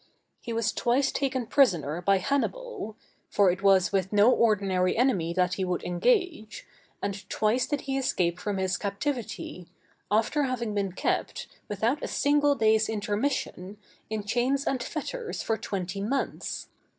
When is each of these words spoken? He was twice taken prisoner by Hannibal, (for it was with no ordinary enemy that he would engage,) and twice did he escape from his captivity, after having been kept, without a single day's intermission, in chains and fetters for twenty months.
He 0.39 0.51
was 0.51 0.71
twice 0.71 1.11
taken 1.11 1.45
prisoner 1.45 2.01
by 2.01 2.17
Hannibal, 2.17 2.95
(for 3.29 3.51
it 3.51 3.61
was 3.61 3.91
with 3.91 4.11
no 4.11 4.31
ordinary 4.31 4.97
enemy 4.97 5.31
that 5.31 5.53
he 5.53 5.63
would 5.63 5.83
engage,) 5.83 6.65
and 7.03 7.29
twice 7.29 7.67
did 7.67 7.81
he 7.81 7.99
escape 7.99 8.39
from 8.39 8.57
his 8.57 8.77
captivity, 8.77 9.67
after 10.09 10.41
having 10.45 10.73
been 10.73 10.93
kept, 10.93 11.45
without 11.69 12.01
a 12.01 12.07
single 12.07 12.55
day's 12.55 12.89
intermission, 12.89 13.77
in 14.09 14.23
chains 14.23 14.65
and 14.65 14.81
fetters 14.81 15.43
for 15.43 15.55
twenty 15.55 16.01
months. 16.01 16.69